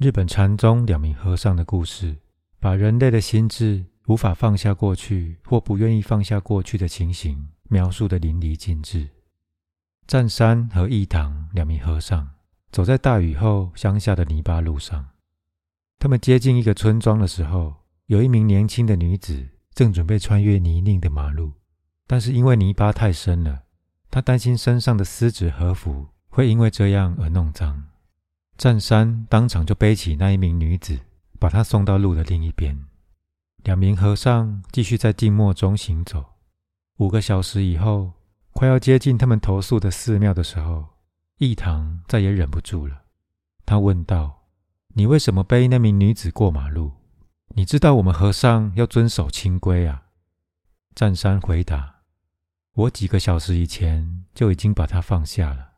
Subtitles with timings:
[0.00, 2.16] 日本禅宗两名和尚的故事，
[2.58, 9.06] 把人类的心智无法放下过去或不愿意放下过去的情形描述的淋漓尽致。
[10.06, 12.26] 占山和义堂两名和尚
[12.72, 15.06] 走在大雨后乡下的泥巴路上，
[15.98, 17.74] 他们接近一个村庄的时候，
[18.06, 21.52] 有一名年轻的女子正准备穿越泥泞的马路，
[22.06, 23.64] 但是因为泥巴太深了，
[24.10, 27.84] 她担心身上的丝质和服会因为这样而弄脏。
[28.60, 31.00] 占山当场就背起那一名女子，
[31.38, 32.78] 把她送到路的另一边。
[33.64, 36.34] 两名和尚继续在静默中行走。
[36.98, 38.12] 五个小时以后，
[38.52, 40.88] 快要接近他们投宿的寺庙的时候，
[41.38, 43.04] 义堂再也忍不住了。
[43.64, 44.42] 他问道
[44.92, 46.92] ：“你为什么背那名女子过马路？
[47.54, 50.02] 你知道我们和尚要遵守清规啊？”
[50.94, 52.00] 占山回答
[52.76, 55.70] ：“我几个小时以前就已经把她放下了，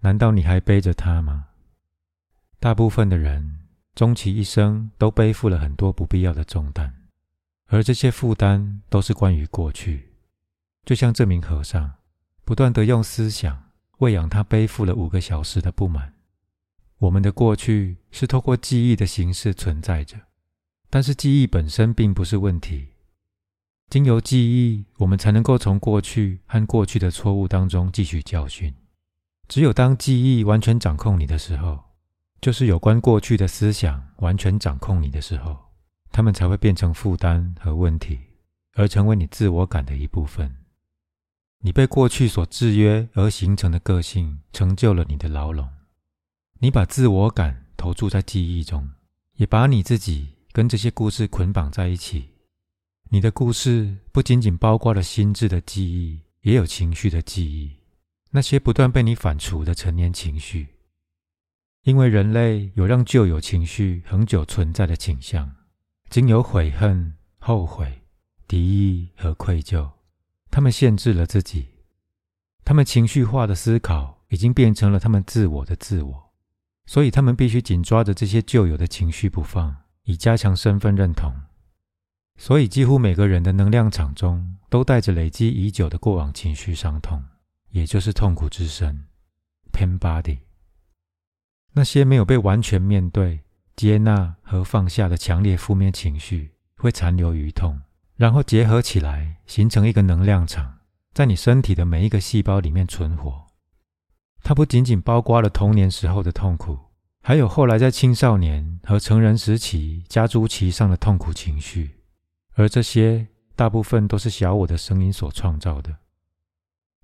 [0.00, 1.48] 难道你还背着她吗？”
[2.64, 3.58] 大部分的人
[3.94, 6.94] 终其一生都背负了很多不必要的重担，
[7.66, 10.14] 而这些负担都是关于过去。
[10.86, 11.92] 就像这名和尚，
[12.42, 13.64] 不断的用思想
[13.98, 16.14] 喂养他背负了五个小时的不满。
[16.96, 20.16] 我们的过去是透过记忆的形式存在着，
[20.88, 22.94] 但是记忆本身并不是问题。
[23.90, 28.74] 经由记忆，我们才能够从过去和过去的错误当中汲取教训。
[29.48, 31.93] 只有当记忆完全掌控你的时候。
[32.44, 35.56] 就是有关过去的思想完全掌控你的时候，
[36.12, 38.20] 他们才会变成负担和问题，
[38.74, 40.54] 而成为你自我感的一部分。
[41.60, 45.66] 你被过去所制约而形成的个性，成就了你的牢笼。
[46.58, 48.90] 你把自我感投注在记忆中，
[49.36, 52.28] 也把你自己跟这些故事捆绑在一起。
[53.08, 57.72] 你的故事不仅仅包括了心智的记忆，也有情绪的记忆，
[58.32, 60.73] 那些不断被你反刍的成年情绪。
[61.84, 65.54] 因为人类有让旧有情绪恒久存在的倾向，
[66.08, 68.00] 经由悔恨、后悔、
[68.48, 69.90] 敌意和愧疚，
[70.50, 71.68] 他们限制了自己。
[72.64, 76.32] 他们情绪化的思考已经变成了他们自我的自我，
[76.86, 81.34] 所以他们必须紧抓着这些旧有的情绪不放，以加强身份认同。
[82.38, 87.22] 所以，几乎每个人的能量场中都带着累积已久的过往情绪伤痛，
[87.68, 89.04] 也就是痛苦之身
[89.70, 90.38] （pain body）。
[91.76, 93.40] 那些没有被完全面对、
[93.74, 97.80] 接纳和放下的强烈负面情绪，会残留于痛，
[98.14, 100.78] 然后结合起来，形成一个能量场，
[101.12, 103.46] 在你身体的每一个细胞里面存活。
[104.44, 106.78] 它不仅仅包括了童年时候的痛苦，
[107.22, 111.96] 还有后来在青少年和成人时期加诸其上的痛苦情绪，
[112.54, 115.96] 而这些大部分都是小我的声音所创造的。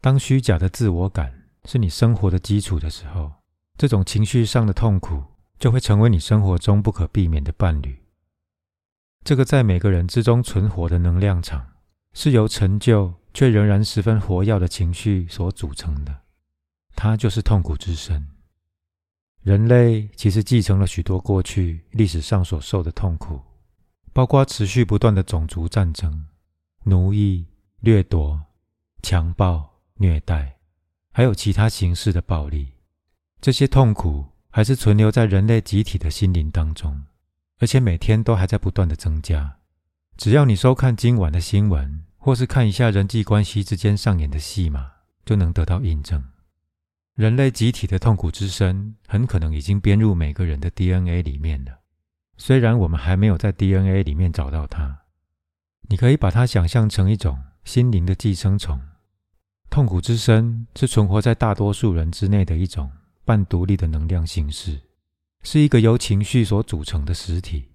[0.00, 1.32] 当虚假的自我感
[1.66, 3.30] 是你生活的基础的时候。
[3.78, 5.22] 这种情绪上的痛苦
[5.58, 8.02] 就会成为你生活中不可避免的伴侣。
[9.22, 11.66] 这个在每个人之中存活的能量场，
[12.12, 16.22] 是由陈旧却仍然十分活跃的情绪所组成的。
[16.94, 18.26] 它就是痛苦之身。
[19.42, 23.40] 人类其实继承了许多过去历史上所受的痛苦，
[24.12, 26.26] 包括持续不断的种族战争、
[26.84, 27.46] 奴役、
[27.80, 28.40] 掠夺、
[29.02, 30.56] 强暴、虐待，
[31.12, 32.72] 还有其他形式的暴力。
[33.46, 37.04] 这些痛苦还是存留在人类集体的心灵当中，
[37.60, 39.58] 而且每天都还在不断的增加。
[40.16, 44.90] 只要你收看今晚的新闻，或是看一下人际关系之间上演的戏码，
[45.24, 46.24] 就能得到印证。
[47.14, 51.78] 人类集体的痛苦之声，很可能已经编入每个人的 DNA 里面了。
[52.36, 55.02] 虽然我们还没有在 DNA 里面找到它，
[55.82, 58.80] 你可以把它想象成一种心灵的寄生虫。
[59.70, 62.90] 痛苦之声是存活在大多数人之内的一种。
[63.26, 64.80] 半独立的能量形式，
[65.42, 67.72] 是一个由情绪所组成的实体。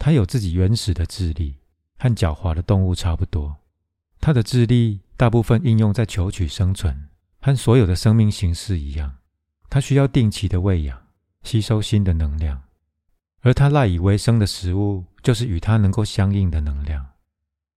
[0.00, 1.54] 它有自己原始的智力，
[1.96, 3.56] 和狡猾的动物差不多。
[4.20, 7.08] 它的智力大部分应用在求取生存，
[7.40, 9.14] 和所有的生命形式一样。
[9.70, 11.00] 它需要定期的喂养，
[11.44, 12.60] 吸收新的能量，
[13.42, 17.06] 而它赖以为生的食物就是与它能够相应的能量，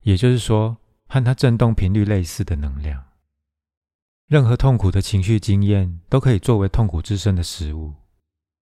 [0.00, 0.78] 也就是说，
[1.08, 3.04] 和它振动频率类似的能量。
[4.26, 7.94] 任何痛苦的情绪经验都可以作为痛苦之身的食物，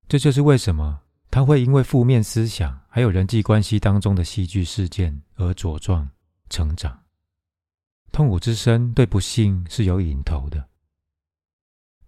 [0.06, 1.00] 这就是为什么
[1.30, 6.06] 它会因为负面思想还有人际关系当中的戏剧事件而茁壮
[6.50, 7.04] 成长。
[8.12, 10.68] 痛苦之身对不幸是有引头的。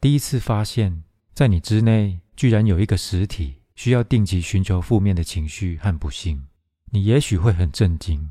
[0.02, 6.46] 第一次发现，在你之内居然有一个实体需要定期寻求负面的情绪和不幸，
[6.90, 8.28] 你也许会很震惊。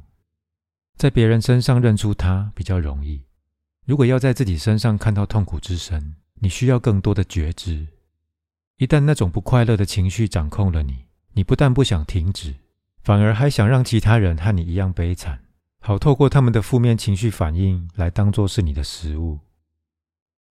[0.95, 3.24] 在别人身上认出它比较容易。
[3.85, 7.87] 如果要在自己身上看到痛苦之神，你需要更多的觉知。
[8.77, 12.55] 一旦那种不快乐的情绪掌控了你，你不但不想停止，
[13.03, 15.39] 反而还想让其他人和你一样悲惨，
[15.79, 19.39] 好透过他们的负面情绪反应来当做是你的食物。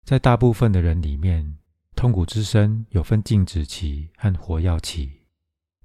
[0.03, 1.55] 在大部分的人里面，
[1.95, 5.09] 痛苦之身有分静止期和活跃期。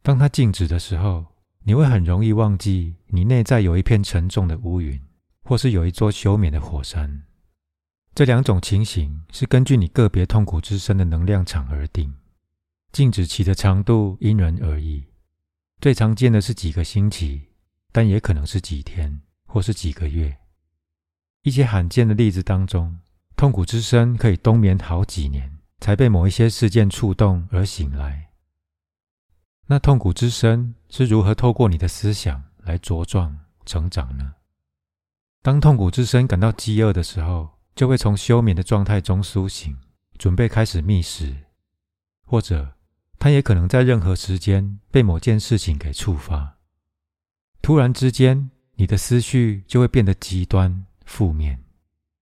[0.03, 1.25] 当它静止的时候，
[1.63, 5.01] 你会很容易忘记你内在有一片沉重的乌云，
[5.45, 7.23] 或是有一座休眠的火山。
[8.17, 12.15] 这两种情形是根据你个别痛苦之身的能量场而定。
[12.91, 15.05] 静止期的长度因人而异，
[15.83, 17.49] 最常见的是几个星期，
[17.93, 20.35] 但也可能是几天或是几个月。
[21.43, 22.99] 一些罕见的例子当中，
[23.37, 28.31] 痛苦之身可以冬眠好几年，才被某一些事件触动而醒来。
[29.67, 34.37] 那痛苦之身是如何透过你的思想来茁壮成长呢？
[35.43, 39.77] 当痛苦之身感到饥饿的时候，就会从休眠的状态中苏醒，
[40.19, 41.27] 准备开始觅食；
[42.25, 42.73] 或者，
[43.19, 46.57] 他也可能在任何时间被某件事情给触发，
[47.61, 51.63] 突然之间，你的思绪就会变得极端负面。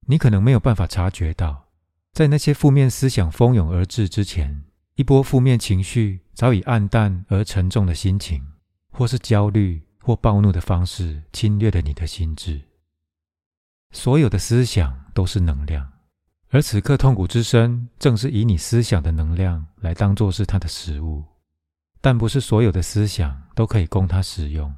[0.07, 1.69] 你可能没有办法察觉到，
[2.13, 4.65] 在那些负面思想蜂拥而至之前。
[4.97, 8.41] 一波负面情绪早已暗淡而沉重的心情，
[8.93, 12.61] 或是焦虑或暴怒的方式侵略了你的心智。
[13.95, 15.89] 所有的思想都是能量，
[16.51, 21.25] 而此刻痛苦之身正是以你思想的能量来当做是它的食物。
[22.01, 24.75] 但不是所有的思想都可以供它使用。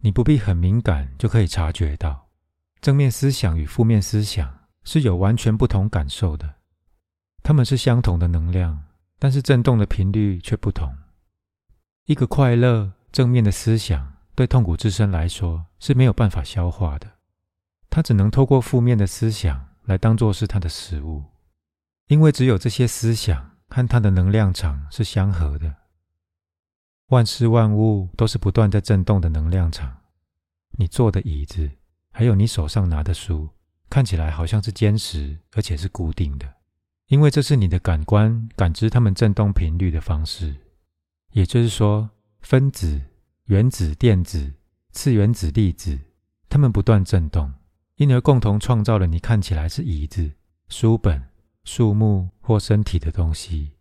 [0.00, 2.28] 你不必很敏感就可以察觉到，
[2.80, 6.54] 正面思想与负面思想是有完全不同感受的，
[7.42, 8.82] 它们是相同的能量。
[9.18, 10.94] 但是振动的频率却不同。
[12.04, 17.15] 一个快乐、正面的思想，对痛苦之身来说是没有办法消化的，
[17.96, 21.24] 它只能透过负面的思想来当做是它的食物，
[22.08, 25.74] 因为只有这些思想和它的能量场是相合的。
[27.06, 29.96] 万事万物都是不断在振动的能量场。
[30.72, 31.70] 你坐的椅子，
[32.12, 33.48] 还有你手上拿的书，
[33.88, 36.46] 看起来好像是坚实，而且是固定的。
[37.06, 40.54] 因为这是你的感官感知它们振动频率的方式，
[41.30, 42.10] 也就是说，
[42.42, 43.00] 分子、
[43.44, 44.52] 原子、电子、
[44.90, 45.98] 次原子粒子，
[46.50, 47.50] 它们不断振动，
[47.96, 50.30] 因而共同创造了你看起来是椅子、
[50.68, 51.22] 书本、
[51.64, 53.72] 树木或身体的东西。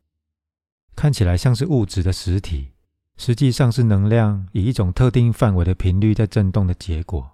[0.95, 2.71] 看起来像是物质的实体，
[3.17, 7.29] 实际上是能量以一种特定范围的频率在振动的结果。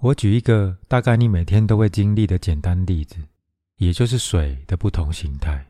[0.00, 3.16] 我举一个大概你每天都会经历的简单例子。
[3.76, 5.66] 也就是水的不同形态。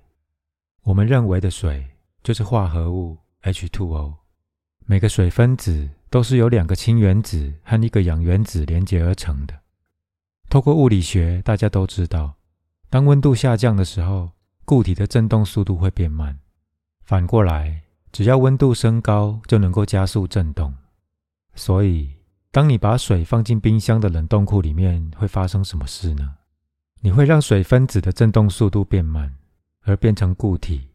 [0.85, 1.85] 我们认为的水
[2.23, 4.15] 就是化合物 H2O，
[4.85, 9.59] 每个水分子都是由两个氢原子和一个氧原子连接而成的。
[10.57, 12.35] 透过物理学，大家都知道，
[12.89, 14.31] 当温度下降的时候，
[14.65, 16.39] 固体的振动速度会变慢。
[17.05, 20.75] 反过来，只要温度升高，就能够加速振动。
[21.55, 22.11] 所以，
[22.51, 26.37] 当你把水放进冰箱的冷冻库里面，会发生什么事呢？
[27.03, 29.35] 你会让水分子的振动速度变慢，
[29.83, 30.89] 而变成固体，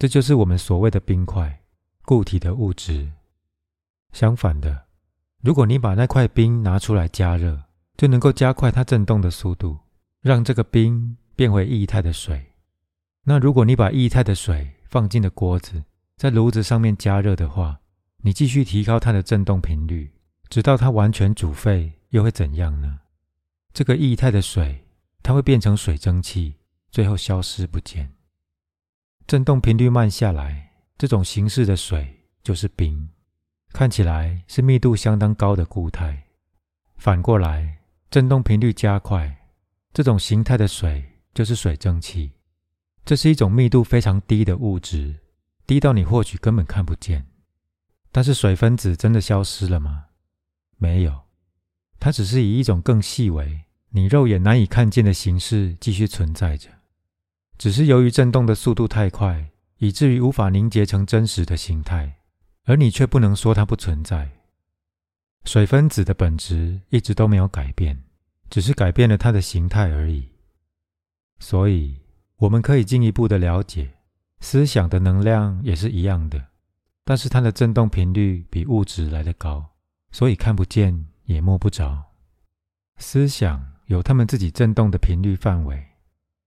[0.00, 1.60] 这就是我们所谓的冰块，
[2.04, 3.12] 固体的物质。
[4.10, 4.86] 相反的，
[5.42, 7.63] 如果你把那块冰拿出来加热，
[7.96, 9.78] 就能够加快它振动的速度，
[10.20, 12.52] 让这个冰变回液态的水。
[13.24, 15.84] 那如果你把液态的水放进了锅子，
[16.16, 17.80] 在炉子上面加热的话，
[18.18, 20.12] 你继续提高它的振动频率，
[20.48, 23.00] 直到它完全煮沸，又会怎样呢？
[23.72, 24.80] 这个液态的水。
[25.26, 26.56] 它会变成水蒸气，
[26.90, 28.12] 最后消失不见。
[29.26, 33.08] 振动频率慢下来，这种形式的水就是冰，
[33.72, 36.24] 看起来是密度相当高的固态。
[36.98, 37.78] 反过来，
[38.10, 39.48] 振动频率加快，
[39.92, 42.32] 这种形态的水就是水蒸气。
[43.04, 45.14] 这是一种密度非常低的物质，
[45.66, 47.26] 低到你或许根本看不见。
[48.10, 50.04] 但是水分子真的消失了吗？
[50.76, 51.22] 没有，
[51.98, 53.62] 它只是以一种更细微。
[53.90, 56.68] 你肉眼难以看见的形式继续存在着，
[57.58, 62.20] 只是由于振动的速度太快，以至于无法凝结成真实的形态，
[62.64, 64.30] 而你却不能说它不存在。
[65.44, 68.02] 水分子的本质一直都没有改变，
[68.50, 70.28] 只是改变了它的形态而已。
[71.38, 72.00] 所以，
[72.36, 73.90] 我们可以进一步的了解，
[74.40, 76.46] 思想的能量也是一样的，
[77.04, 79.72] 但是它的振动频率比物质来得高，
[80.10, 82.12] 所以看不见也摸不着。
[82.96, 83.74] 思想。
[83.88, 85.88] 有他们自己振动的频率范围，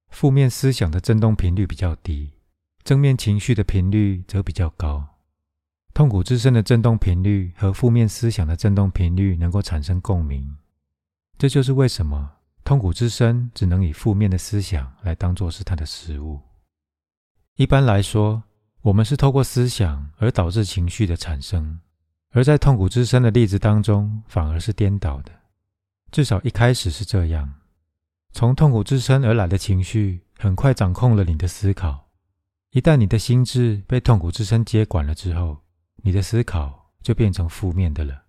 [0.10, 2.32] 负面思想的振动频率比较低，
[2.84, 5.17] 正面情绪的频率则比较高。
[5.98, 10.48] 痛苦之身的振动频率和负面思想的振动频率能够产生共鸣，
[11.40, 16.40] 这就是为什么痛苦之身只能以负面的思想来当做是它的食物。
[17.56, 18.44] 一般来说，
[18.84, 21.80] 我们是透过思想而导致情绪的产生，
[22.30, 25.32] 而在痛苦之身的例子当中，反而是颠倒的。
[26.12, 27.52] 至少一开始是这样。
[28.34, 32.12] 从痛苦之身而来的情绪，很快掌控了你的思考。
[32.70, 35.58] 一旦你的心智被痛苦之身接管了之后，
[35.98, 38.24] 你的思考就变成负面的了。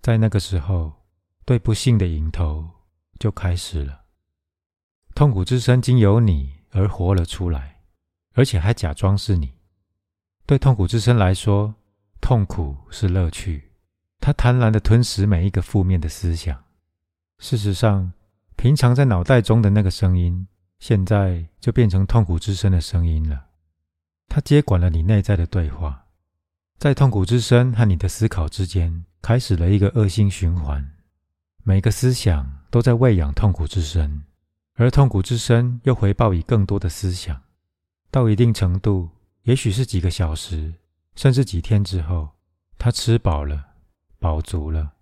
[0.00, 0.92] 在那个时候，
[1.44, 2.68] 对不幸的迎头
[3.18, 4.02] 就开始了。
[5.14, 7.72] 痛苦之身经由你而活了出来。
[8.34, 9.52] 而且还假装是你。
[10.46, 11.74] 对痛苦之身来说，
[12.18, 13.72] 痛苦是乐趣。
[14.20, 16.64] 他贪婪的吞食每一个负面的思想。
[17.40, 18.10] 事实上，
[18.56, 20.48] 平常在脑袋中的那个声音，
[20.78, 23.48] 现在就变成痛苦之身的声音了。
[24.28, 26.01] 他接管了你内在的对话，
[26.78, 30.90] 在痛苦之身和你的思考之间，开始了一个恶性循环。
[31.62, 34.24] 每个思想都在喂养痛苦之身，
[34.74, 37.40] 而痛苦之身又回报以更多的思想。
[38.10, 39.08] 到一定程度，
[39.44, 40.74] 也许是几个小时，
[41.14, 42.30] 甚至几天之后，
[42.78, 43.64] 他吃饱了，
[44.18, 44.92] 饱足了，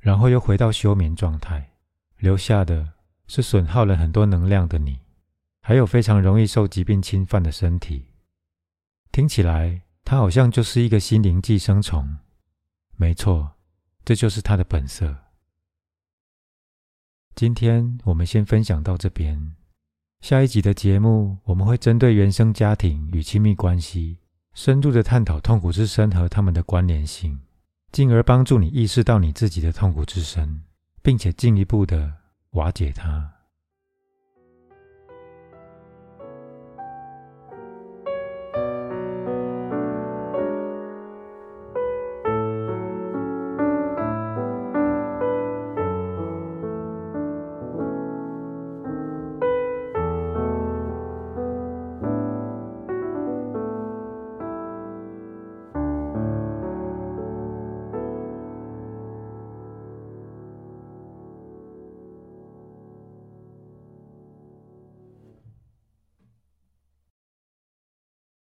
[0.00, 1.72] 然后又回到休眠状态，
[2.18, 2.94] 留下的
[3.26, 4.98] 是损耗了很多能量的你，
[5.60, 8.06] 还有非常容易受疾病侵犯的身体。
[9.12, 12.18] 听起来，他好像就是一个心灵寄生虫。
[12.94, 13.56] 没错，
[14.04, 15.16] 这就是他的本色。
[17.34, 19.56] 今天我们先分享到这边。
[20.20, 24.20] 下一集的节目，我们会针对原生家庭与亲密关系，
[24.54, 27.40] 深入的探讨痛苦之身和他们的关联性，
[27.90, 30.62] 进而帮助你意识到你自己的痛苦之身，
[31.02, 32.14] 并且进一步的
[32.52, 33.35] 瓦解它。